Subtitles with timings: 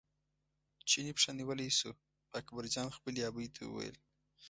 [0.89, 2.07] چیني پښه نیولی شو خو
[2.39, 3.95] اکبرجان خپلې ابۍ ته وویل.